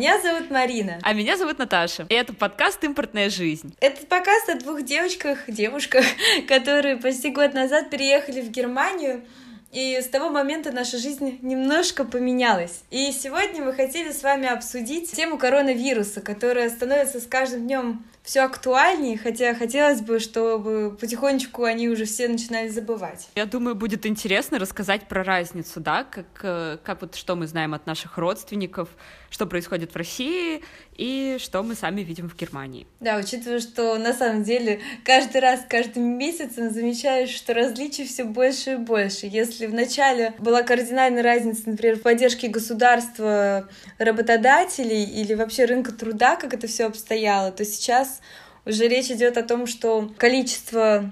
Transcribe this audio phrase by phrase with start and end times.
[0.00, 0.98] Меня зовут Марина.
[1.02, 2.06] А меня зовут Наташа.
[2.08, 3.76] И это подкаст «Импортная жизнь».
[3.80, 6.06] Это подкаст о двух девочках, девушках,
[6.48, 9.22] которые почти год назад переехали в Германию
[9.72, 12.82] и с того момента наша жизнь немножко поменялась.
[12.90, 18.40] И сегодня мы хотели с вами обсудить тему коронавируса, которая становится с каждым днем все
[18.40, 23.28] актуальнее, хотя хотелось бы, чтобы потихонечку они уже все начинали забывать.
[23.34, 27.74] Я думаю, будет интересно рассказать про разницу, да, как, э, как вот что мы знаем
[27.74, 28.88] от наших родственников,
[29.30, 30.62] что происходит в России
[30.96, 32.86] и что мы сами видим в Германии.
[32.98, 38.72] Да, учитывая, что на самом деле каждый раз, каждым месяцем замечаешь, что различий все больше
[38.72, 39.26] и больше.
[39.26, 46.36] Если в начале была кардинальная разница, например, в поддержке государства работодателей или вообще рынка труда,
[46.36, 48.20] как это все обстояло, то сейчас
[48.66, 51.10] уже речь идет о том, что количество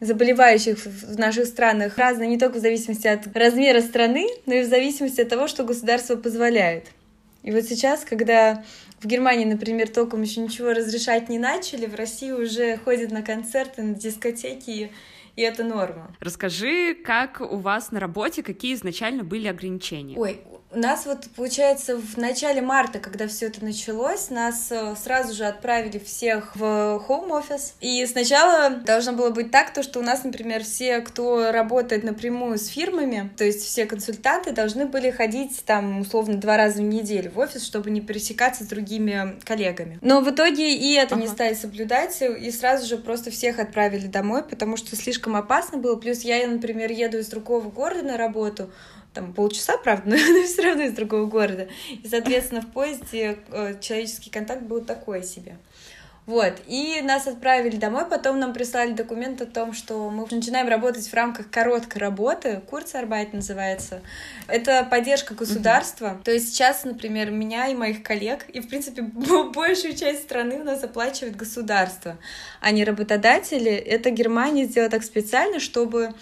[0.00, 4.68] заболевающих в наших странах разное не только в зависимости от размера страны, но и в
[4.68, 6.86] зависимости от того, что государство позволяет.
[7.42, 8.64] И вот сейчас, когда
[9.00, 13.82] в Германии, например, толком еще ничего разрешать не начали, в России уже ходят на концерты,
[13.82, 14.90] на дискотеки,
[15.36, 16.12] и это норма.
[16.18, 20.18] Расскажи, как у вас на работе, какие изначально были ограничения?
[20.18, 20.40] Ой,
[20.72, 25.98] нас вот, получается, в начале марта, когда все это началось, нас э, сразу же отправили
[25.98, 27.72] всех в home office.
[27.80, 32.58] И сначала должно было быть так, то, что у нас, например, все, кто работает напрямую
[32.58, 37.30] с фирмами, то есть все консультанты должны были ходить там, условно, два раза в неделю
[37.30, 39.98] в офис, чтобы не пересекаться с другими коллегами.
[40.02, 41.22] Но в итоге и это ага.
[41.24, 45.96] не стали соблюдать, и сразу же просто всех отправили домой, потому что слишком опасно было.
[45.96, 48.70] Плюс я, например, еду из другого города на работу,
[49.14, 51.68] там полчаса, правда, но все равно из другого города.
[51.90, 55.56] И, соответственно, в поезде э, человеческий контакт был такой себе.
[56.28, 61.08] Вот, и нас отправили домой, потом нам прислали документ о том, что мы начинаем работать
[61.08, 64.02] в рамках короткой работы, Курсарбайт называется.
[64.46, 66.08] Это поддержка государства.
[66.08, 66.22] Mm-hmm.
[66.24, 69.00] То есть сейчас, например, меня и моих коллег, и, в принципе,
[69.54, 72.18] большую часть страны у нас оплачивает государство,
[72.60, 73.72] а не работодатели.
[73.72, 76.12] Это Германия сделала так специально, чтобы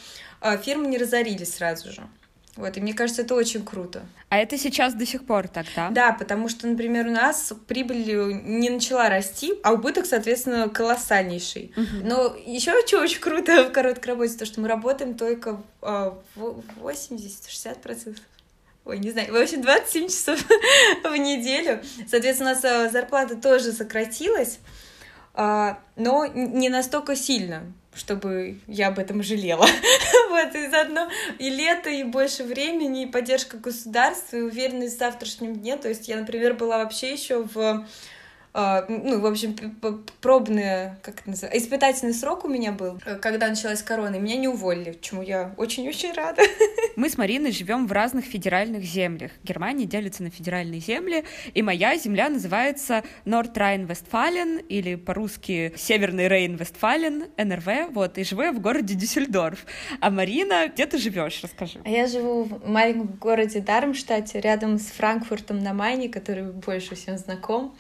[0.40, 2.02] э, фирмы не разорились сразу же.
[2.56, 4.06] Вот, и мне кажется, это очень круто.
[4.30, 5.90] А это сейчас до сих пор так, да?
[5.90, 11.72] Да, потому что, например, у нас прибыль не начала расти, а убыток, соответственно, колоссальнейший.
[11.76, 12.06] Угу.
[12.06, 18.16] Но еще что очень круто в короткой работе, то, что мы работаем только а, 80-60%.
[18.86, 20.40] Ой, не знаю, в общем, 27 часов
[21.04, 21.82] в неделю.
[22.08, 24.60] Соответственно, у нас а, зарплата тоже сократилась,
[25.34, 27.64] а, но не настолько сильно
[27.96, 29.66] чтобы я об этом жалела.
[30.30, 31.08] вот, и заодно
[31.38, 35.76] и лето, и больше времени, и поддержка государства, и уверенность в завтрашнем дне.
[35.76, 37.86] То есть я, например, была вообще еще в
[38.88, 39.54] ну, в общем,
[40.22, 44.36] пробный, как это называется, испытательный срок у меня был, э, когда началась корона, и меня
[44.36, 46.40] не уволили, чему я очень-очень рада.
[46.96, 49.32] Мы с Мариной живем в разных федеральных землях.
[49.44, 57.92] Германия делится на федеральные земли, и моя земля называется Норд-Райн-Вестфален, или по-русски Северный Рейн-Вестфален, НРВ,
[57.92, 59.66] вот, и живу я в городе Дюссельдорф.
[60.00, 61.80] А Марина, где ты живешь, расскажи.
[61.84, 67.18] А я живу в маленьком городе Дармштадте, рядом с Франкфуртом на Майне, который больше всем
[67.18, 67.76] знаком.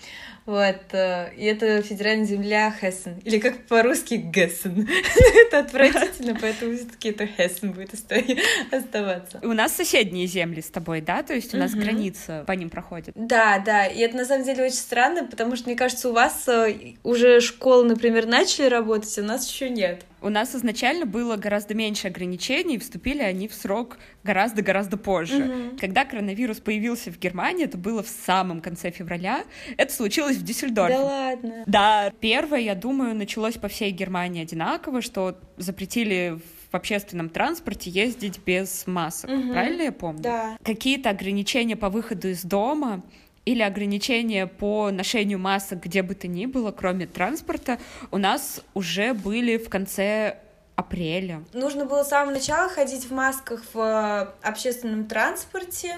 [0.46, 0.65] Вот.
[0.70, 3.20] Э, и это федеральная земля Хессен.
[3.24, 4.88] Или как по-русски Гессен.
[5.46, 7.94] это отвратительно, поэтому все-таки это Хессен будет
[8.72, 9.40] оставаться.
[9.42, 11.22] У нас соседние земли с тобой, да?
[11.22, 13.12] То есть у нас граница по ним проходит.
[13.14, 13.86] Да, да.
[13.86, 17.40] И это на самом деле очень странно, потому что, мне кажется, у вас э, уже
[17.40, 20.04] школы, например, начали работать, а у нас еще нет.
[20.22, 25.42] У нас изначально было гораздо меньше ограничений, вступили они в срок гораздо-гораздо позже.
[25.42, 25.78] Mm-hmm.
[25.78, 29.44] Когда коронавирус появился в Германии, это было в самом конце февраля,
[29.76, 30.96] это случилось в Дюссельдорфе.
[30.96, 31.64] Да ладно?
[31.66, 36.38] Да, первое, я думаю, началось по всей Германии одинаково, что запретили
[36.70, 39.30] в общественном транспорте ездить без масок.
[39.30, 39.52] Угу.
[39.52, 40.22] Правильно я помню?
[40.22, 40.58] Да.
[40.64, 43.02] Какие-то ограничения по выходу из дома
[43.46, 47.78] или ограничения по ношению масок где бы то ни было, кроме транспорта,
[48.10, 50.40] у нас уже были в конце
[50.74, 51.42] апреля.
[51.54, 55.96] Нужно было с самого начала ходить в масках в общественном транспорте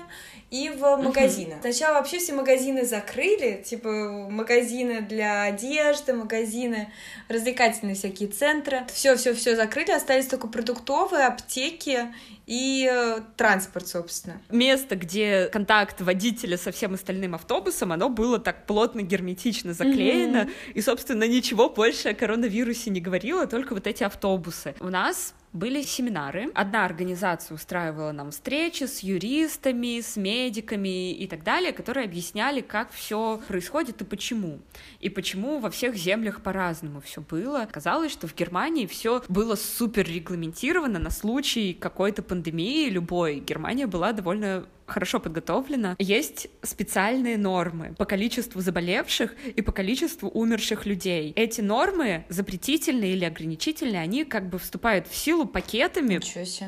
[0.50, 1.54] и в магазины.
[1.54, 1.60] Uh-huh.
[1.60, 3.88] Сначала вообще все магазины закрыли, типа
[4.30, 6.92] магазины для одежды, магазины,
[7.28, 8.86] развлекательные всякие центры.
[8.92, 12.14] Все-все-все закрыли, остались только продуктовые, аптеки
[12.48, 14.40] и э, транспорт, собственно.
[14.50, 20.72] Место, где контакт водителя со всем остальным автобусом, оно было так плотно, герметично заклеено, mm-hmm.
[20.72, 24.74] и, собственно, ничего больше о коронавирусе не говорило, только вот эти автобусы.
[24.80, 26.50] У нас были семинары.
[26.54, 32.90] Одна организация устраивала нам встречи с юристами, с медиками и так далее, которые объясняли, как
[32.92, 34.60] все происходит и почему.
[35.00, 37.68] И почему во всех землях по-разному все было.
[37.70, 43.40] Казалось, что в Германии все было супер регламентировано на случай какой-то пандемии любой.
[43.40, 45.96] Германия была довольно хорошо подготовлено.
[45.98, 51.32] Есть специальные нормы по количеству заболевших и по количеству умерших людей.
[51.36, 56.20] Эти нормы запретительные или ограничительные, они как бы вступают в силу пакетами.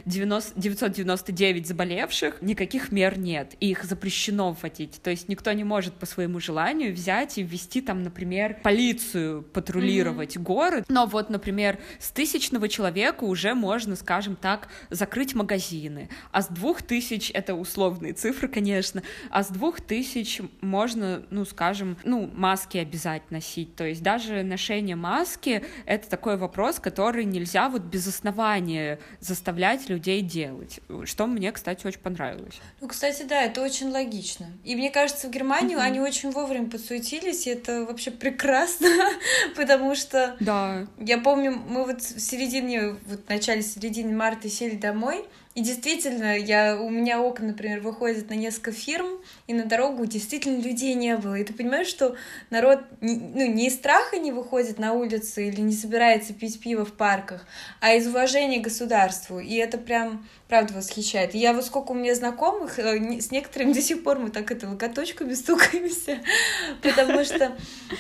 [0.05, 5.01] 90, 999 заболевших, никаких мер нет, и их запрещено вводить.
[5.03, 10.37] То есть никто не может по своему желанию взять и ввести там, например, полицию патрулировать
[10.37, 10.43] mm-hmm.
[10.43, 10.85] город.
[10.89, 16.83] Но вот, например, с тысячного человека уже можно, скажем так, закрыть магазины, а с двух
[16.83, 17.55] тысяч, это
[18.11, 23.75] условные цифры, конечно, а с двух тысяч можно, ну, скажем, ну, маски обязать носить.
[23.77, 30.23] То есть даже ношение маски— это такой вопрос, который нельзя вот без основания заставлять людей
[30.23, 32.61] делать, что мне, кстати, очень понравилось.
[32.81, 34.47] Ну, кстати, да, это очень логично.
[34.65, 35.83] И мне кажется, в Германию mm-hmm.
[35.83, 38.89] они очень вовремя подсуетились, и это вообще прекрасно,
[39.57, 40.87] потому что да.
[40.99, 45.25] я помню, мы вот в середине, вот в начале середины марта сели домой,
[45.55, 49.07] и действительно, я, у меня окна, например, выходят на несколько фирм,
[49.47, 51.35] и на дорогу действительно людей не было.
[51.35, 52.17] И ты понимаешь, что
[52.51, 56.93] народ ну, не из страха не выходит на улицу или не собирается пить пиво в
[56.93, 57.47] парках,
[57.81, 59.39] а из уважения к государству.
[59.41, 61.35] И это прям, правда, восхищает.
[61.35, 64.51] И я вот сколько у меня знакомых, э, с некоторыми до сих пор мы так
[64.51, 66.21] это локоточками стукаемся,
[66.83, 67.57] потому что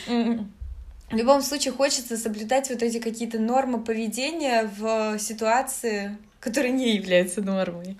[0.06, 7.42] в любом случае хочется соблюдать вот эти какие-то нормы поведения в ситуации которые не являются
[7.42, 7.98] нормой.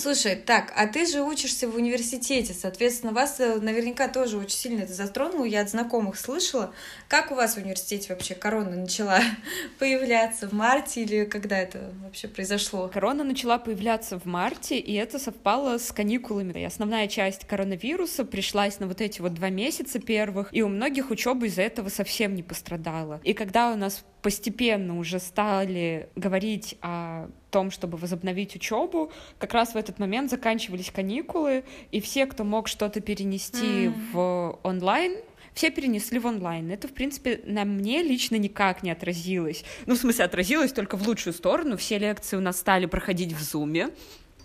[0.00, 4.82] Слушай, так, а ты же учишься в университете, соответственно, вас э, наверняка тоже очень сильно
[4.82, 6.72] это затронуло, я от знакомых слышала.
[7.08, 9.18] Как у вас в университете вообще корона начала
[9.80, 12.86] появляться в марте или когда это вообще произошло?
[12.94, 16.60] Корона начала появляться в марте, и это совпало с каникулами.
[16.60, 21.10] И основная часть коронавируса пришлась на вот эти вот два месяца первых, и у многих
[21.10, 23.20] учеба из-за этого совсем не пострадала.
[23.24, 29.74] И когда у нас постепенно уже стали говорить о том, чтобы возобновить учебу, как раз
[29.74, 33.94] в этот момент заканчивались каникулы, и все, кто мог что-то перенести mm.
[34.12, 35.16] в онлайн,
[35.54, 36.70] все перенесли в онлайн.
[36.70, 39.64] Это, в принципе, на мне лично никак не отразилось.
[39.86, 41.76] Ну, в смысле, отразилось только в лучшую сторону.
[41.76, 43.88] Все лекции у нас стали проходить в Зуме.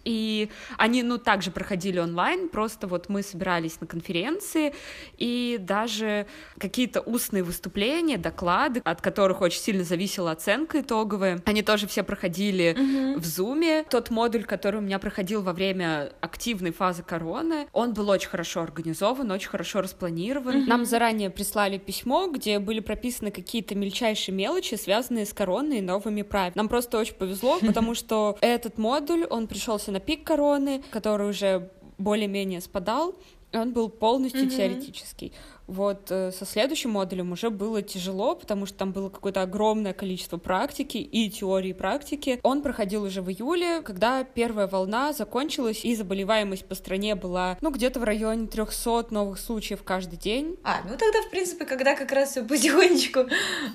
[0.04, 4.74] И они, ну, также проходили онлайн, просто вот мы собирались на конференции,
[5.18, 6.28] и даже
[6.58, 12.76] какие-то устные выступления, доклады, от которых очень сильно зависела оценка итоговая, они тоже все проходили
[12.78, 13.20] mm-hmm.
[13.20, 13.86] в Зуме.
[13.90, 18.62] Тот модуль, который у меня проходил во время активной фазы короны, он был очень хорошо
[18.62, 20.56] организован, очень хорошо распланирован.
[20.56, 20.68] Mm-hmm.
[20.68, 26.24] Нам заранее прислали письмо, где были прописаны какие-то мельчайшие мелочи, связанные с короной и новыми
[26.24, 26.58] правилами.
[26.58, 31.70] Нам просто очень повезло, потому что этот модуль, он пришелся на пик короны, который уже
[31.98, 33.16] более-менее спадал,
[33.54, 34.58] он был полностью mm-hmm.
[34.58, 35.34] теоретический.
[35.68, 40.38] Вот э, со следующим модулем уже было тяжело, потому что там было какое-то огромное количество
[40.38, 42.40] практики и теории практики.
[42.44, 47.72] Он проходил уже в июле, когда первая волна закончилась, и заболеваемость по стране была, ну,
[47.72, 50.58] где-то в районе 300 новых случаев каждый день.
[50.64, 53.28] А, ну тогда, в принципе, когда как раз все потихонечку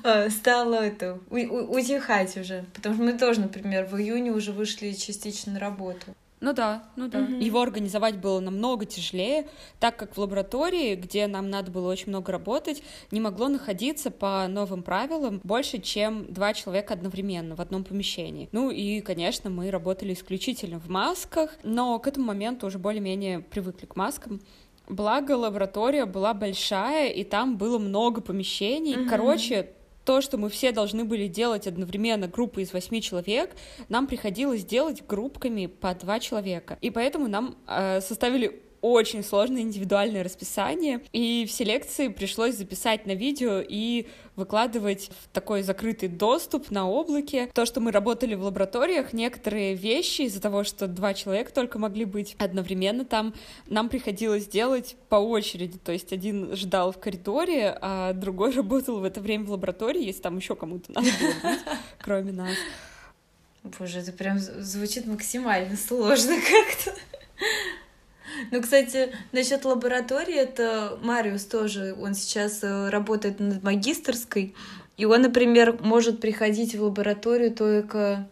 [0.04, 2.66] э, стало это, у- у- утихать уже.
[2.74, 6.14] Потому что мы тоже, например, в июне уже вышли частично на работу.
[6.40, 7.20] Ну да, ну да.
[7.20, 7.34] Угу.
[7.34, 9.48] Его организовать было намного тяжелее,
[9.80, 14.46] так как в лаборатории, где нам надо было очень много работать, не могло находиться по
[14.48, 18.48] новым правилам больше, чем два человека одновременно в одном помещении.
[18.52, 23.86] Ну и, конечно, мы работали исключительно в масках, но к этому моменту уже более-менее привыкли
[23.86, 24.40] к маскам.
[24.88, 28.96] Благо, лаборатория была большая, и там было много помещений.
[28.96, 29.10] Угу.
[29.10, 29.72] Короче,
[30.08, 33.54] то, что мы все должны были делать одновременно группы из восьми человек,
[33.90, 36.78] нам приходилось делать группками по два человека.
[36.80, 43.12] И поэтому нам э, составили очень сложное индивидуальное расписание, и все лекции пришлось записать на
[43.12, 44.06] видео и
[44.36, 47.50] выкладывать в такой закрытый доступ на облаке.
[47.52, 52.04] То, что мы работали в лабораториях, некоторые вещи из-за того, что два человека только могли
[52.04, 53.34] быть одновременно там,
[53.66, 55.78] нам приходилось делать по очереди.
[55.78, 60.22] То есть один ждал в коридоре, а другой работал в это время в лаборатории, если
[60.22, 61.60] там еще кому-то надо было быть,
[61.98, 62.56] кроме нас.
[63.64, 66.94] Боже, это прям звучит максимально сложно как-то.
[68.50, 74.54] Ну, кстати, насчет лаборатории, это Мариус тоже, он сейчас э, работает над магистрской,
[74.96, 78.28] и он, например, может приходить в лабораторию только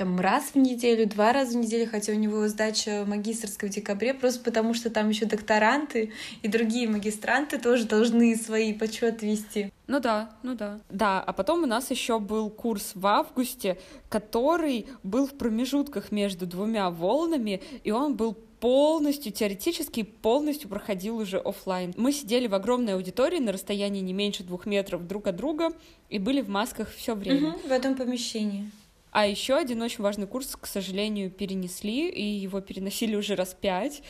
[0.00, 4.14] там раз в неделю, два раза в неделю, хотя у него сдача магистрской в декабре,
[4.14, 9.70] просто потому что там еще докторанты и другие магистранты тоже должны свои почет вести.
[9.88, 10.80] Ну да, ну да.
[10.88, 13.76] Да, а потом у нас еще был курс в августе,
[14.08, 21.38] который был в промежутках между двумя волнами, и он был полностью теоретически полностью проходил уже
[21.38, 21.92] офлайн.
[21.96, 25.70] Мы сидели в огромной аудитории на расстоянии не меньше двух метров друг от друга
[26.08, 27.50] и были в масках все время.
[27.50, 28.70] Угу, в этом помещении.
[29.12, 34.02] А еще один очень важный курс, к сожалению, перенесли, и его переносили уже раз пять.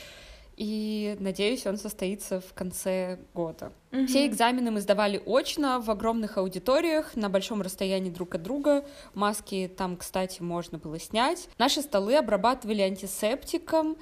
[0.56, 3.72] И надеюсь, он состоится в конце года.
[3.92, 4.08] Угу.
[4.08, 8.84] Все экзамены мы сдавали очно в огромных аудиториях на большом расстоянии друг от друга.
[9.14, 11.48] Маски там, кстати, можно было снять.
[11.56, 13.96] Наши столы обрабатывали антисептиком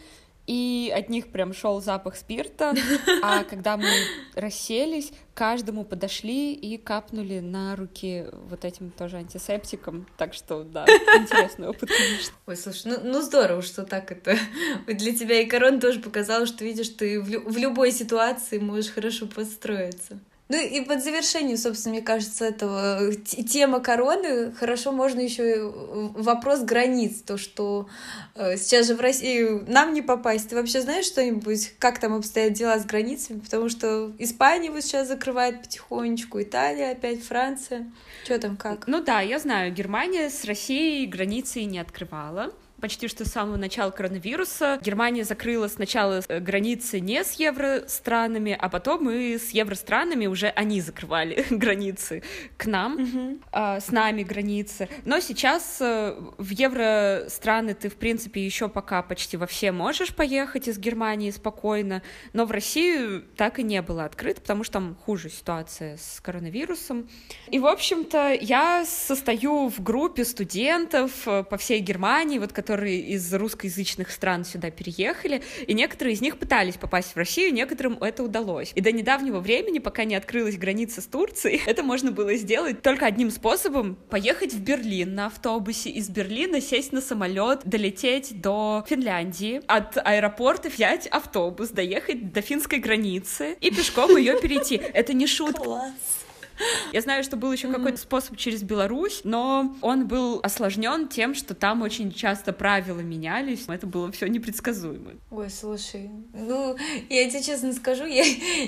[0.48, 2.74] и от них прям шел запах спирта.
[3.22, 3.88] А когда мы
[4.34, 10.06] расселись, каждому подошли и капнули на руки вот этим тоже антисептиком.
[10.16, 10.86] Так что, да,
[11.16, 12.34] интересный опыт, конечно.
[12.46, 14.38] Ой, слушай, ну, ну здорово, что так это
[14.86, 18.90] для тебя и корона тоже показала, что видишь, ты в, лю- в любой ситуации можешь
[18.90, 20.18] хорошо подстроиться.
[20.48, 25.70] Ну и под завершение, собственно, мне кажется, этого тема короны хорошо можно еще
[26.14, 27.86] вопрос границ, то, что
[28.34, 30.48] э, сейчас же в Россию нам не попасть.
[30.48, 33.40] Ты вообще знаешь что-нибудь, как там обстоят дела с границами?
[33.40, 37.92] Потому что Испания вот сейчас закрывает потихонечку, Италия опять, Франция.
[38.24, 38.86] Что там как?
[38.86, 43.90] Ну да, я знаю, Германия с Россией границы не открывала почти что с самого начала
[43.90, 44.78] коронавируса.
[44.82, 50.80] Германия закрыла сначала э, границы не с евространами, а потом и с евространами уже они
[50.80, 52.22] закрывали границы
[52.56, 53.42] к нам, mm-hmm.
[53.52, 54.88] а, с нами границы.
[55.04, 60.68] Но сейчас э, в евространы ты, в принципе, еще пока почти во все можешь поехать
[60.68, 65.30] из Германии спокойно, но в Россию так и не было открыто, потому что там хуже
[65.30, 67.08] ситуация с коронавирусом.
[67.48, 73.32] И, в общем-то, я состою в группе студентов э, по всей Германии, вот, которые из
[73.32, 78.72] русскоязычных стран сюда переехали, и некоторые из них пытались попасть в Россию, некоторым это удалось.
[78.74, 83.06] И до недавнего времени, пока не открылась граница с Турцией, это можно было сделать только
[83.06, 89.60] одним способом— поехать в Берлин на автобусе, из Берлина сесть на самолет, долететь до Финляндии,
[89.66, 94.76] от аэропорта взять автобус, доехать до финской границы и пешком ее перейти.
[94.76, 95.62] Это не шутка.
[95.62, 96.27] Класс.
[96.92, 97.74] Я знаю, что был еще mm-hmm.
[97.74, 103.64] какой-то способ через Беларусь, но он был осложнен тем, что там очень часто правила менялись.
[103.68, 105.12] Это было все непредсказуемо.
[105.30, 106.76] Ой, слушай, ну,
[107.08, 108.24] я тебе честно скажу, я,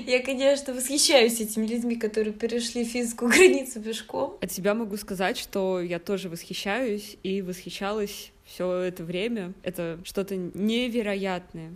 [0.07, 4.37] я, конечно, восхищаюсь этими людьми, которые перешли финскую границу пешком.
[4.41, 9.53] От себя могу сказать, что я тоже восхищаюсь и восхищалась все это время.
[9.63, 11.73] Это что-то невероятное.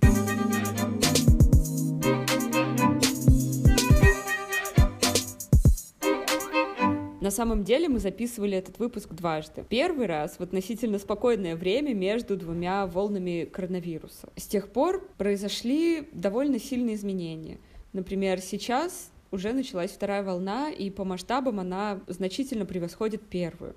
[7.25, 9.64] На самом деле мы записывали этот выпуск дважды.
[9.71, 14.28] Первый раз в относительно спокойное время между двумя волнами коронавируса.
[14.37, 17.57] С тех пор произошли довольно сильные изменения.
[17.95, 23.75] Например, сейчас уже началась вторая волна, и по масштабам она значительно превосходит первую.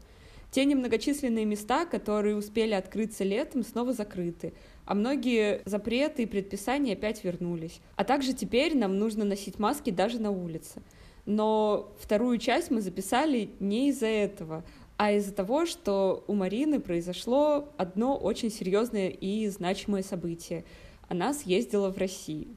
[0.51, 4.51] Те немногочисленные места, которые успели открыться летом, снова закрыты,
[4.83, 7.79] а многие запреты и предписания опять вернулись.
[7.95, 10.81] А также теперь нам нужно носить маски даже на улице
[11.27, 14.63] но вторую часть мы записали не из-за этого,
[14.95, 20.63] а из-за того, что у Марины произошло одно очень серьезное и значимое событие.
[21.09, 22.47] Она съездила в Россию.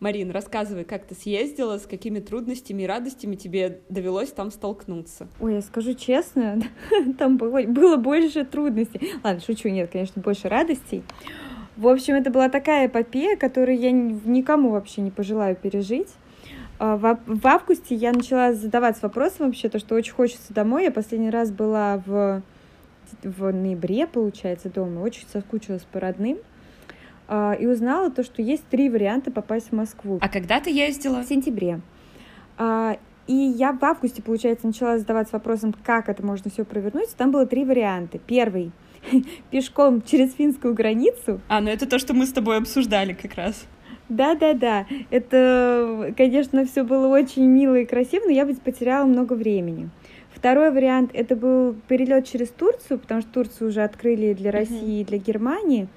[0.00, 5.28] Марин, рассказывай, как ты съездила, с какими трудностями и радостями тебе довелось там столкнуться.
[5.40, 6.62] Ой, я скажу честно,
[7.18, 9.12] там было, было больше трудностей.
[9.22, 11.02] Ладно, шучу, нет, конечно, больше радостей.
[11.76, 16.08] В общем, это была такая эпопея, которую я никому вообще не пожелаю пережить.
[16.78, 20.84] А, в августе я начала задаваться вопросом вообще, то, что очень хочется домой.
[20.84, 22.42] Я последний раз была в,
[23.22, 25.00] в ноябре, получается, дома.
[25.00, 26.38] Очень соскучилась по родным.
[27.26, 30.18] А, и узнала то, что есть три варианта попасть в Москву.
[30.20, 31.20] А когда ты ездила?
[31.20, 31.80] В сентябре.
[32.56, 37.14] А, и я в августе, получается, начала задаваться вопросом, как это можно все провернуть.
[37.16, 38.18] Там было три варианта.
[38.18, 38.72] Первый
[39.50, 41.40] пешком через финскую границу.
[41.48, 43.66] А, ну это то, что мы с тобой обсуждали как раз.
[44.08, 49.90] Да-да-да, это, конечно, все было очень мило и красиво, но я бы потеряла много времени.
[50.30, 55.04] Второй вариант это был перелет через Турцию, потому что Турцию уже открыли для России и
[55.04, 55.88] для Германии.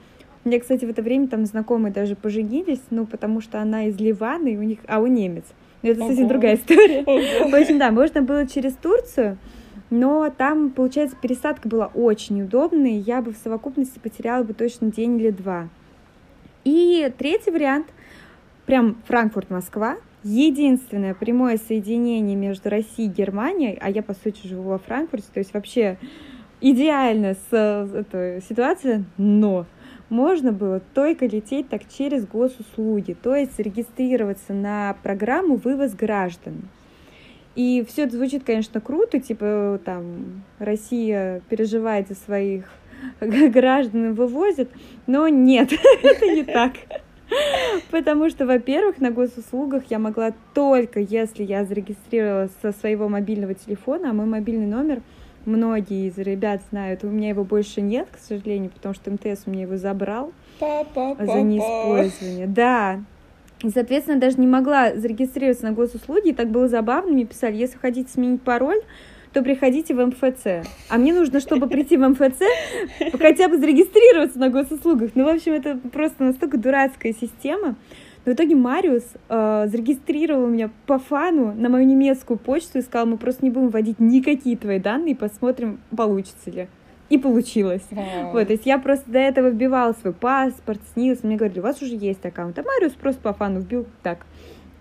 [0.44, 4.00] У меня, кстати, в это время там знакомые даже поженились, ну, потому что она из
[4.00, 5.46] Ливана, и у них, а у немец.
[5.84, 7.04] Но это совсем другая история.
[7.06, 9.38] В общем, да, можно было через Турцию,
[9.90, 14.92] но там, получается, пересадка была очень неудобная, и я бы в совокупности потеряла бы точно
[14.92, 15.70] день или два.
[16.64, 17.88] И третий вариант—
[18.72, 24.78] прям Франкфурт-Москва, единственное прямое соединение между Россией и Германией, а я, по сути, живу во
[24.78, 25.98] Франкфурте, то есть вообще
[26.62, 29.66] идеально с, эта ситуация, но
[30.08, 36.70] можно было только лететь так через госуслуги, то есть регистрироваться на программу «Вывоз граждан».
[37.58, 42.72] И все это звучит, конечно, круто, типа там Россия переживает за своих
[43.20, 44.70] граждан и вывозит,
[45.08, 45.74] но нет,
[46.04, 46.76] это не так.
[47.90, 54.10] Потому что, во-первых, на госуслугах я могла только, если я зарегистрировалась со своего мобильного телефона,
[54.10, 55.02] а мой мобильный номер
[55.46, 57.04] многие из ребят знают.
[57.04, 61.42] У меня его больше нет, к сожалению, потому что МТС у меня его забрал за
[61.42, 62.48] неиспользование.
[62.48, 63.00] Да.
[63.64, 66.30] И, соответственно, даже не могла зарегистрироваться на госуслуги.
[66.30, 67.12] И так было забавно.
[67.12, 68.82] Мне писали, если хотите сменить пароль,
[69.34, 70.68] то приходите в МФЦ.
[70.90, 72.42] А мне нужно, чтобы прийти в МФЦ,
[73.20, 75.12] хотя бы зарегистрироваться на госуслугах.
[75.16, 77.76] Ну, в общем, это просто настолько дурацкая система.
[78.26, 83.08] Но в итоге Мариус э, зарегистрировал меня по фану на мою немецкую почту и сказал,
[83.08, 86.68] мы просто не будем вводить никакие твои данные, посмотрим, получится ли.
[87.10, 87.82] И получилось.
[87.90, 88.34] Вау.
[88.34, 91.82] Вот, то есть я просто до этого вбивала свой паспорт, снился, мне говорили, у вас
[91.82, 92.58] уже есть аккаунт.
[92.60, 94.26] А Мариус просто по фану вбил так,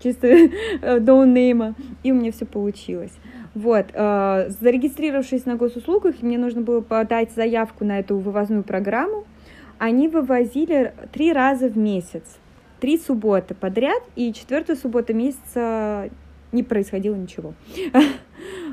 [0.01, 0.27] чисто
[0.81, 3.13] э, ноунейма, и у меня все получилось.
[3.53, 9.25] Вот, э, зарегистрировавшись на госуслугах, мне нужно было подать заявку на эту вывозную программу.
[9.77, 12.23] Они вывозили три раза в месяц,
[12.79, 16.09] три субботы подряд, и четвертую субботу месяца
[16.51, 17.53] не происходило ничего.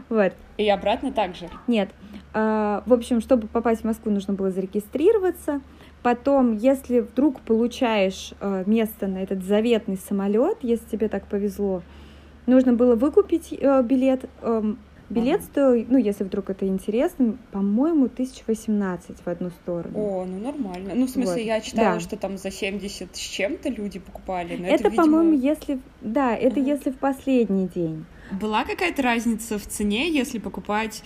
[0.08, 0.32] Вот.
[0.56, 1.50] И обратно также.
[1.66, 1.90] Нет.
[2.32, 5.60] А, В общем, чтобы попасть в Москву, нужно было зарегистрироваться.
[6.02, 11.82] Потом, если вдруг получаешь э, место на этот заветный самолет, если тебе так повезло,
[12.46, 14.24] нужно было выкупить э, билет.
[14.42, 14.78] Эм,
[15.10, 19.98] Билет стоил, ну, если вдруг это интересно, по-моему, 1018 в одну сторону.
[19.98, 20.92] О, ну нормально.
[20.94, 22.00] Ну, в смысле, Вот, я читала, да.
[22.00, 24.56] что там за 70 с чем-то люди покупали.
[24.56, 25.80] Но это, это, видимо, по-моему, если...
[26.02, 26.70] Да, это Ага.
[26.70, 28.04] если в последний день.
[28.38, 31.02] Была какая-то разница в цене, если покупать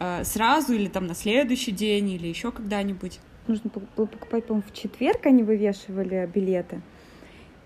[0.00, 3.20] э, сразу или там на следующий день или еще когда-нибудь?
[3.46, 6.80] Нужно было покупать, по-моему, в четверг они вывешивали билеты.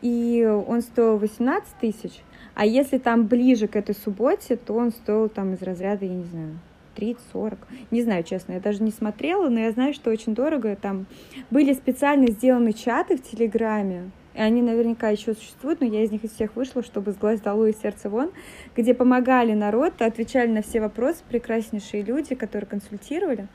[0.02, 2.22] И он стоил 18 тысяч.
[2.54, 6.24] А если там ближе к этой субботе, то он стоил там из разряда, я не
[6.24, 6.58] знаю,
[6.96, 7.58] 30-40.
[7.90, 10.76] Не знаю, честно, я даже не смотрела, но я знаю, что очень дорого.
[10.76, 11.06] Там
[11.50, 16.24] были специально сделаны чаты в Телеграме, и они наверняка еще существуют, но я из них
[16.24, 18.30] из всех вышла, чтобы с глаз долой и сердца вон,
[18.76, 23.48] где помогали народ, отвечали на все вопросы, прекраснейшие люди, которые консультировали.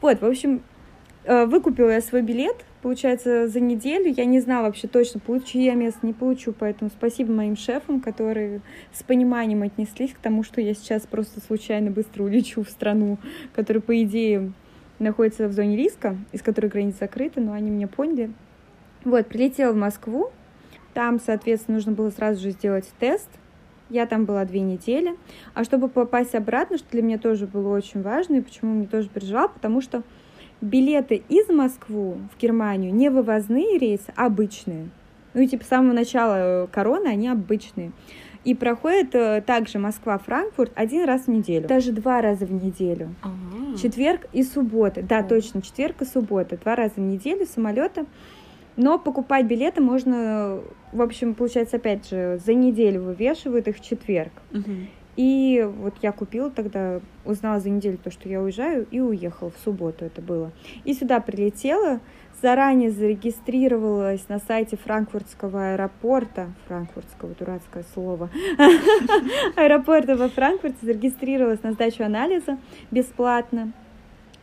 [0.00, 0.62] Вот, в общем,
[1.26, 4.12] выкупила я свой билет, получается, за неделю.
[4.16, 8.60] Я не знала вообще точно, получу я место, не получу, поэтому спасибо моим шефам, которые
[8.92, 13.18] с пониманием отнеслись к тому, что я сейчас просто случайно быстро улечу в страну,
[13.54, 14.52] которая, по идее,
[14.98, 18.30] находится в зоне риска, из которой границы закрыты, но они меня поняли.
[19.04, 20.30] Вот, прилетела в Москву,
[20.94, 23.28] там, соответственно, нужно было сразу же сделать тест,
[23.88, 25.16] я там была две недели.
[25.54, 29.08] А чтобы попасть обратно, что для меня тоже было очень важно, и почему мне тоже
[29.08, 30.02] переживала, потому что
[30.60, 34.88] билеты из Москвы в Германию не вывозные рейсы, а обычные.
[35.34, 37.92] Ну и типа с самого начала э, короны они обычные.
[38.44, 41.66] И проходит э, также Москва-Франкфурт один раз в неделю.
[41.66, 43.14] Даже два раза в неделю.
[43.20, 43.76] Ага.
[43.76, 45.02] Четверг и суббота.
[45.02, 45.24] Да, О.
[45.24, 46.56] точно, четверг и суббота.
[46.56, 48.06] Два раза в неделю самолеты.
[48.76, 50.60] Но покупать билеты можно,
[50.92, 54.32] в общем, получается, опять же, за неделю вывешивают их в четверг.
[54.52, 54.88] Мгм.
[55.16, 59.50] И вот я купила тогда, узнала за неделю то, что я уезжаю, и уехала.
[59.50, 60.52] В субботу это было.
[60.84, 62.00] И сюда прилетела,
[62.42, 68.28] заранее зарегистрировалась на сайте франкфуртского аэропорта, франкфуртского, дурацкое слово,
[69.56, 72.58] аэропорта во Франкфурте, зарегистрировалась на сдачу анализа
[72.90, 73.72] бесплатно,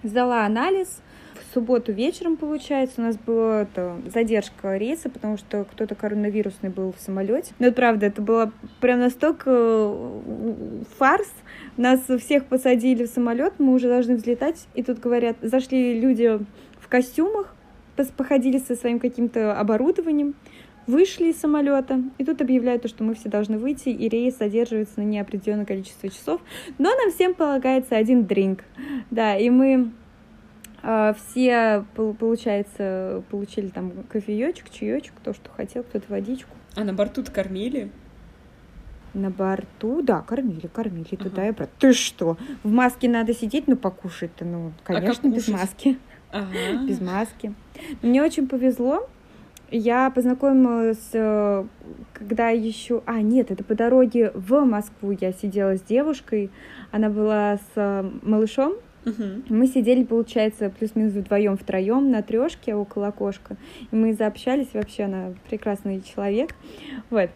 [0.01, 1.01] сдала анализ,
[1.35, 6.93] в субботу вечером, получается, у нас была это, задержка рейса, потому что кто-то коронавирусный был
[6.93, 7.53] в самолете.
[7.59, 11.31] Но это правда, это было прям настолько э, фарс.
[11.77, 16.39] Нас всех посадили в самолет, мы уже должны взлетать, и тут говорят, зашли люди
[16.79, 17.55] в костюмах,
[18.17, 20.35] походили со своим каким-то оборудованием,
[20.87, 24.99] вышли из самолета, и тут объявляют, то, что мы все должны выйти, и рейс задерживается
[24.99, 26.41] на неопределенное количество часов,
[26.77, 28.63] но нам всем полагается один дринк.
[29.09, 29.91] Да, и мы
[30.83, 36.49] все, пол- получается, получили там кофеечек, чаечек, кто что хотел, кто-то водичку.
[36.75, 37.89] А на борту кормили?
[39.13, 41.45] На борту, да, кормили, кормили туда Ага.
[41.45, 41.75] и обратно.
[41.79, 42.37] Ты что?
[42.63, 45.61] В маске надо сидеть, ну покушать-то, ну, конечно, без кушать?
[45.61, 45.97] маски.
[46.31, 46.47] Ага.
[46.87, 47.53] Без маски.
[48.01, 49.07] Мне очень повезло.
[49.69, 51.09] Я познакомилась,
[52.13, 53.03] когда еще...
[53.05, 56.49] А, нет, это по дороге в Москву я сидела с девушкой.
[56.91, 58.73] Она была с э, малышом.
[59.05, 59.43] Мгм.
[59.49, 63.57] Мы сидели, получается, плюс-минус вдвоем, втроем на трешке около окошка.
[63.91, 66.51] И мы заобщались, вообще она прекрасный человек.
[67.09, 67.29] Вот.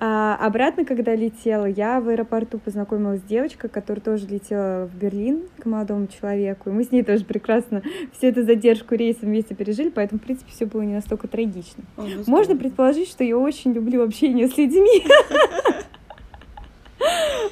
[0.00, 5.42] А обратно, когда летела, я в аэропорту познакомилась с девочкой, которая тоже летела в Берлин
[5.58, 6.70] к молодому человеку.
[6.70, 7.82] И мы с ней тоже прекрасно
[8.12, 11.84] всю эту задержку рейса вместе пережили, поэтому, в принципе, все было не настолько трагично.
[11.96, 15.04] О, ну Можно предположить, что я очень люблю общение с людьми.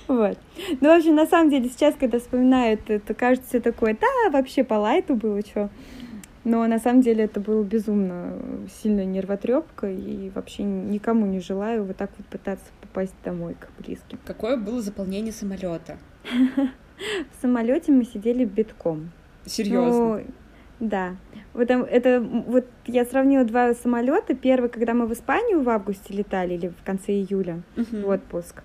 [0.08, 0.38] Вот.
[0.80, 4.30] Ну, в общем, на самом деле, сейчас, когда вспоминаю, это, это кажется все такое, да,
[4.30, 5.68] вообще по лайту было что.
[6.44, 8.32] Но на самом деле это было безумно
[8.82, 14.18] сильная нервотрепка, и вообще никому не желаю вот так вот пытаться попасть домой к близким.
[14.24, 15.98] Какое было заполнение самолета?
[16.18, 19.12] В самолете мы сидели битком.
[19.46, 20.16] Серьезно?
[20.18, 20.20] Ну,
[20.80, 21.16] да.
[21.54, 24.34] Вот, там- это, вот я сравнила два самолета.
[24.34, 28.02] Первый, когда мы в Испанию в августе летали, или в конце июля, Мгм.
[28.02, 28.62] в отпуск.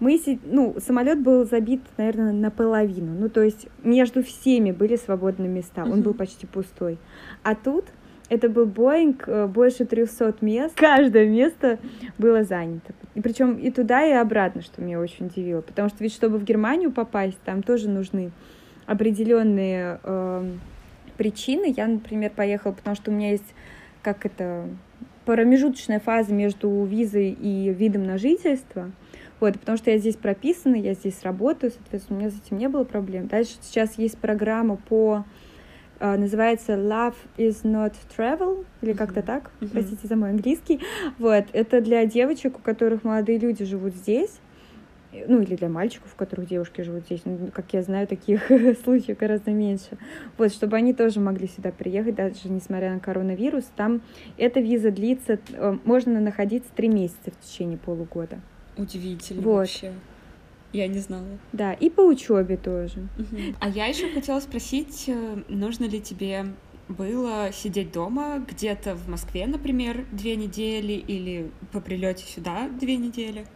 [0.00, 3.12] Мы, си- ну, самолет был забит, наверное, наполовину.
[3.18, 5.84] Ну, то есть между всеми были свободные места.
[5.84, 6.98] Он был почти пустой.
[7.42, 7.84] А тут
[8.30, 10.74] это был Боинг, э, больше 300 мест.
[10.74, 11.78] Каждое место
[12.16, 12.94] было занято.
[13.14, 15.60] И причем и туда, и обратно, что меня очень удивило.
[15.60, 18.30] Потому что ведь, чтобы в Германию попасть, там тоже нужны
[18.86, 20.60] определенные эм,
[21.16, 21.74] причины.
[21.76, 23.54] Я, например, поехала, потому что у меня есть,
[24.02, 24.66] как это,
[25.26, 28.90] промежуточная фаза между визой и видом на жительство.
[29.40, 32.68] Вот, потому что я здесь прописана, я здесь работаю, соответственно, у меня с этим не
[32.68, 33.26] было проблем.
[33.26, 35.24] Дальше сейчас есть программа по
[35.98, 39.70] э, называется Love is not travel, или как-то так, Мгм.
[39.70, 40.80] простите за мой английский.
[41.18, 44.40] Вот, это для девочек, у которых молодые люди живут здесь,
[45.26, 47.22] ну, или для мальчиков, у которых девушки живут здесь.
[47.24, 48.42] Ну, как я знаю, таких
[48.84, 49.98] случаев гораздо меньше.
[50.38, 53.64] Вот, чтобы они тоже могли сюда приехать, даже несмотря на коронавирус.
[53.74, 54.02] Там
[54.36, 58.38] эта виза длится, э, можно находиться три месяца в течение полугода.
[58.76, 59.56] Удивительно Вот.
[59.58, 59.92] вообще.
[60.72, 61.26] Я не знала.
[61.52, 63.08] Да, и по учебе тоже.
[63.60, 66.46] А я еще хотела спросить, э, нужно ли тебе
[66.88, 73.46] было сидеть дома где-то в Москве, например, две недели или по прилете сюда две недели?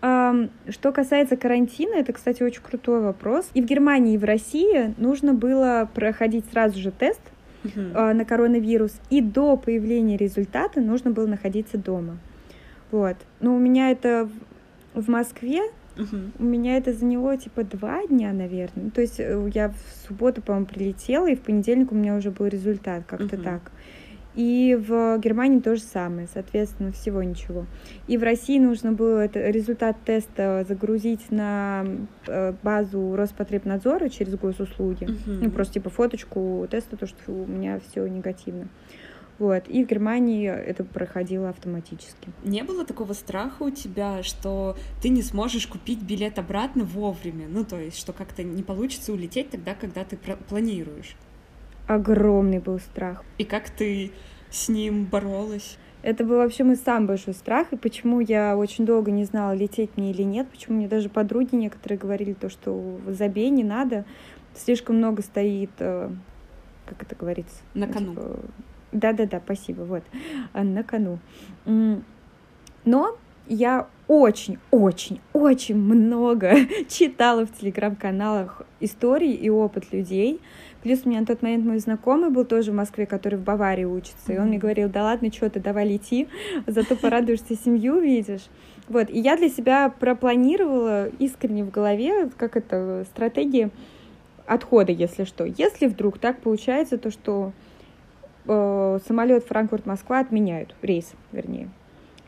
[0.00, 3.48] Что касается карантина, это, кстати, очень крутой вопрос.
[3.54, 7.20] И в Германии, и в России нужно было проходить сразу же тест
[7.62, 12.18] э, на коронавирус, и до появления результата нужно было находиться дома.
[12.90, 13.16] Вот.
[13.40, 14.28] Но у меня это
[14.94, 15.60] в- Москве,
[15.96, 16.32] Мгм.
[16.38, 18.84] у меня это заняло типа два дня, наверное.
[18.84, 22.30] Ну, То есть э, я в субботу, по-моему, прилетела, и в понедельник у меня уже
[22.30, 23.44] был результат, как-то Мгм.
[23.44, 23.60] так.
[24.36, 27.66] И в Германии то же самое, соответственно, всего ничего.
[28.06, 31.84] И в России нужно было это, результат теста загрузить на
[32.28, 35.04] э, базу Роспотребнадзора через госуслуги.
[35.06, 35.40] Мгм.
[35.42, 38.68] Ну, просто типа фоточку теста, то, что у меня все негативно.
[39.40, 39.64] Вот.
[39.68, 42.28] И в Германии это проходило автоматически.
[42.44, 47.46] Не было такого страха у тебя, что ты не сможешь купить билет обратно вовремя?
[47.48, 51.16] Ну, то есть, что как-то не получится улететь тогда, когда ты планируешь?
[51.86, 53.24] Огромный был страх.
[53.38, 54.12] И как ты
[54.50, 55.78] с ним боролась?
[56.02, 59.96] Это был вообще мой самый большой страх, и почему я очень долго не знала, лететь
[59.96, 64.04] мне или нет, почему мне даже подруги некоторые говорили то, что забей, не надо,
[64.54, 66.10] слишком много стоит, э,
[66.86, 67.56] как это говорится?
[67.74, 68.10] На Ну, кону.
[68.12, 68.40] типа,
[68.92, 70.02] Да-да-да, спасибо, вот,
[70.52, 71.18] а, на кону.
[72.84, 76.54] Но я очень-очень-очень много
[76.88, 80.40] читала в телеграм-каналах историй и опыт людей.
[80.82, 83.84] Плюс у меня на тот момент мой знакомый был тоже в Москве, который в Баварии
[83.84, 84.32] учится.
[84.32, 86.28] И он мне говорил, да ладно, что ты, давай лети,
[86.66, 88.46] зато порадуешься, семью увидишь.
[88.88, 93.70] Вот, и я для себя пропланировала искренне в голове, как это, стратегия
[94.46, 95.44] отхода, если что.
[95.44, 97.52] Если вдруг так получается, то что
[98.50, 101.68] э, самолет Франкфурт-Москва отменяют, рейс, вернее.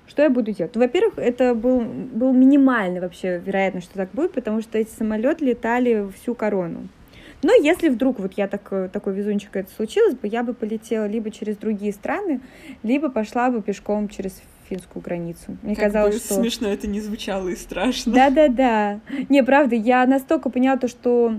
[0.06, 0.74] Что я буду делать?
[0.74, 5.44] Ну, во-первых, это был, был минимальный вообще вероятность, что так будет, потому что эти самолеты
[5.44, 6.88] летали всю корону.
[7.42, 11.30] Но если вдруг вот я так, такой везунчик это случилось бы, я бы полетела либо
[11.30, 12.40] через другие страны,
[12.82, 15.56] либо пошла бы пешком через финскую границу.
[15.62, 16.34] Мне Как казалось, бы что...
[16.34, 18.12] смешно это не звучало и страшно.
[18.12, 19.00] Да-да-да.
[19.28, 21.34] Не, правда, я настолько поняла то, что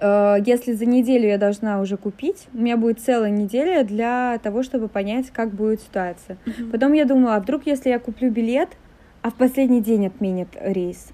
[0.00, 4.88] если за неделю я должна уже купить, у меня будет целая неделя для того, чтобы
[4.88, 6.38] понять, как будет ситуация.
[6.46, 6.70] Мгм.
[6.70, 8.68] Потом я думала, а вдруг если я куплю билет,
[9.22, 11.08] а в последний день отменят рейс,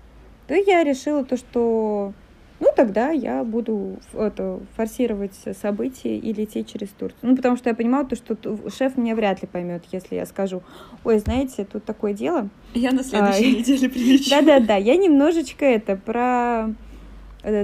[0.47, 2.13] то я решила то, что
[2.61, 7.19] ну тогда я буду это, форсировать события и лететь через Турцию.
[7.23, 8.37] Ну, потому что я понимала, то, что
[8.75, 10.63] шеф меня вряд ли поймет, если я скажу,
[11.05, 13.55] ой, знаете, тут такое дело, Я на следующей Ай.
[13.57, 14.31] неделе прилечу.
[14.31, 16.73] да-да-да, я немножечко это про э,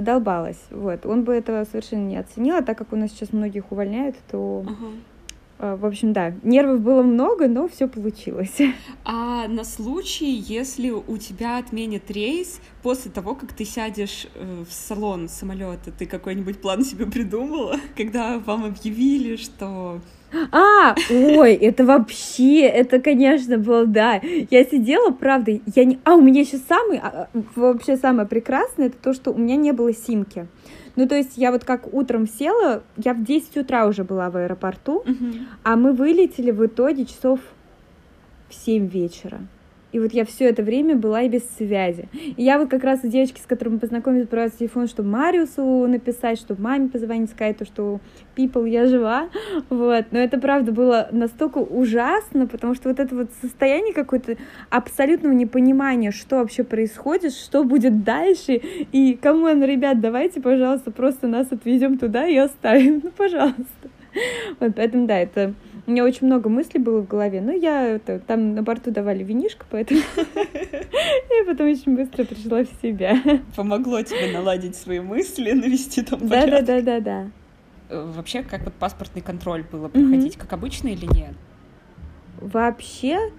[0.01, 0.61] долбалась.
[0.69, 1.05] Вот.
[1.05, 4.63] Он бы этого совершенно не оценил, а так как у нас сейчас многих увольняют, то,
[4.65, 4.91] Ага.
[5.61, 8.57] Э, в общем, да, нервов было много, но все получилось.
[9.03, 14.71] А на случай, если у тебя отменят рейс после того, как ты сядешь э, в
[14.71, 19.99] салон самолета, ты какой-нибудь план себе придумала, когда вам объявили, что
[20.51, 24.21] А, ой, это вообще, это, конечно, было, да.
[24.49, 25.99] Я сидела, правда, я не...
[26.03, 29.55] А, у меня еще самый, а, а, вообще самое прекрасное, это то, что у меня
[29.55, 30.47] не было симки.
[30.95, 34.37] Ну, то есть я вот как утром села, я в 10 утра уже была в
[34.37, 35.47] аэропорту, Мгм.
[35.63, 37.39] а мы вылетели в итоге часов
[38.49, 39.39] в 7 вечера.
[39.91, 42.07] И вот я все это время была и без связи.
[42.13, 45.63] И я вот как раз у девочки, с которой мы познакомились, брала телефон, чтобы Мариусу
[45.87, 47.99] написать, чтобы маме позвонить, сказать, то, что
[48.35, 49.29] people, я жива.
[49.69, 50.05] Вот.
[50.11, 54.37] Но это правда было настолько ужасно, потому что вот это вот состояние какое-то
[54.69, 58.61] абсолютного непонимания, что вообще происходит, что будет дальше.
[58.91, 63.01] И, come on, ребят, давайте, пожалуйста, просто нас отвезем туда и оставим.
[63.03, 63.89] Ну, пожалуйста.
[64.59, 65.53] Вот, поэтому, да, это
[65.87, 69.23] у меня очень много мыслей было в голове, но я это, там на борту давали
[69.23, 73.17] винишко, поэтому я потом очень быстро пришла в себя.
[73.55, 76.65] Помогло тебе наладить свои мысли, навести там порядок.
[76.65, 77.31] Да, да, да, да,
[77.89, 78.03] да.
[78.03, 81.33] Вообще, как вот паспортный контроль было проходить, как обычно или нет?
[82.39, 83.31] Вообще,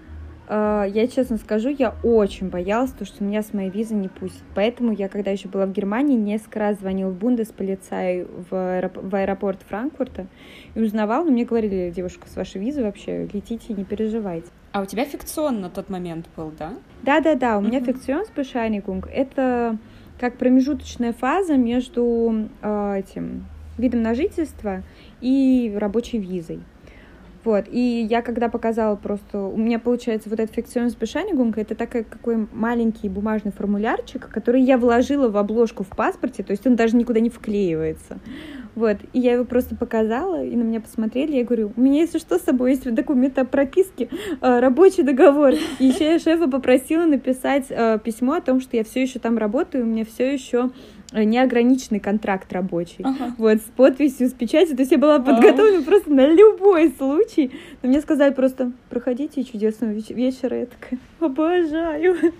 [0.49, 4.43] я честно скажу, я очень боялась, то, что меня с моей визы не пустят.
[4.55, 8.97] Поэтому я, когда еще была в Германии, несколько раз звонил в Бундесполицай в, аэроп...
[8.97, 10.27] в аэропорт Франкфурта
[10.75, 14.47] и узнавал, но мне говорили, девушка, с вашей визы вообще летите, не переживайте.
[14.73, 16.73] А у тебя фикцион на тот момент был, да?
[17.03, 17.93] Да-да-да, у меня uh-huh.
[17.93, 19.77] фикцион с Это
[20.19, 23.45] как промежуточная фаза между э, этим
[23.77, 24.83] видом на жительство
[25.21, 26.61] и рабочей визой.
[27.43, 32.03] Вот, и я когда показала просто, у меня получается вот эта фикционность Bescheinigung, это такой
[32.03, 36.95] какой маленький бумажный формулярчик, который я вложила в обложку в паспорте, то есть он даже
[36.95, 38.19] никуда не вклеивается.
[38.75, 42.17] Вот, и я его просто показала, и на меня посмотрели, я говорю, у меня, если
[42.17, 44.09] что, с собой есть документы о прописке,
[44.41, 45.53] э, рабочий договор.
[45.77, 49.37] И еще я шефа попросила написать э, письмо о том, что я все еще там
[49.37, 50.71] работаю, у меня все еще
[51.13, 53.03] неограниченный контракт рабочий.
[53.03, 53.33] Ага.
[53.37, 54.75] Вот, с подписью, с печатью.
[54.75, 55.85] То есть я была подготовлена ага.
[55.85, 57.51] просто на любой случай.
[57.81, 60.59] Но мне сказали просто, проходите чудесного вечера.
[60.59, 62.15] Я такая, обожаю.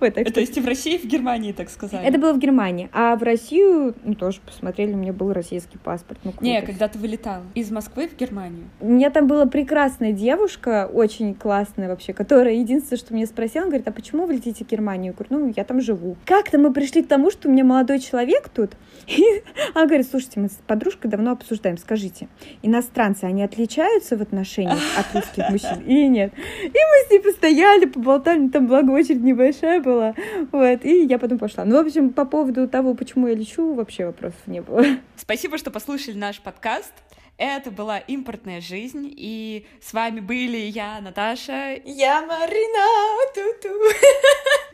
[0.00, 2.00] Вот, так То есть и в России, и в Германии, так сказать?
[2.04, 2.88] Это было в Германии.
[2.92, 6.20] А в Россию, ну, тоже посмотрели, у меня был российский паспорт.
[6.24, 8.64] Ну, Не, когда ты вылетала из Москвы в Германию.
[8.80, 13.70] У меня там была прекрасная девушка, очень классная вообще, которая единственное, что мне спросила, она
[13.70, 15.14] говорит, а почему вы летите в Германию?
[15.18, 16.16] Я говорю, ну, я там живу.
[16.24, 18.72] Как-то мы пришли к тому, что у меня молодой человек человек тут.
[19.06, 19.42] И
[19.74, 22.28] она говорит, слушайте, мы с подружкой давно обсуждаем, скажите,
[22.62, 26.32] иностранцы, они отличаются в отношениях от русских мужчин или нет?
[26.62, 30.14] И мы с ней постояли, поболтали, там, благо, очередь небольшая была,
[30.52, 31.64] вот, и я потом пошла.
[31.64, 34.84] Ну, в общем, по поводу того, почему я лечу, вообще вопросов не было.
[35.16, 36.92] Спасибо, что послушали наш подкаст.
[37.36, 41.74] Это была импортная жизнь, и с вами были я, Наташа.
[41.86, 42.86] Я Марина.
[43.34, 43.70] Ту-ту.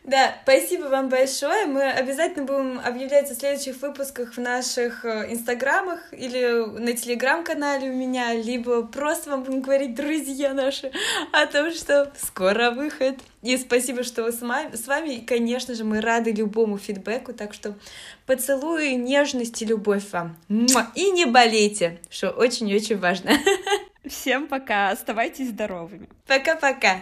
[0.06, 1.66] Да, спасибо вам большое.
[1.66, 7.92] Мы обязательно будем объявлять о следующих выпусках в наших э, инстаграмах или на телеграм-канале у
[7.92, 10.92] меня, либо просто вам будем говорить, друзья наши,
[11.32, 13.16] о том, что скоро выход.
[13.42, 15.14] И спасибо, что вы с вами.
[15.16, 17.74] И, конечно же, мы рады любому фидбэку, так что
[18.26, 20.36] поцелуи, нежность и любовь вам.
[20.94, 23.32] И не болейте, что очень-очень важно.
[24.04, 26.08] Всем пока, оставайтесь здоровыми.
[26.28, 27.00] Пока-пока.